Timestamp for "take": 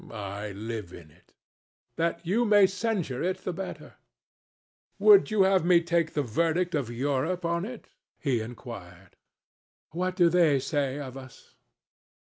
5.79-6.13